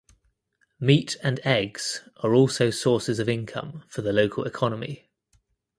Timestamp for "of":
3.19-3.29